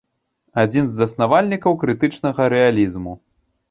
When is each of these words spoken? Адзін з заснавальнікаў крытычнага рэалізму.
Адзін 0.63 0.85
з 0.87 0.95
заснавальнікаў 1.03 1.79
крытычнага 1.87 2.53
рэалізму. 2.59 3.19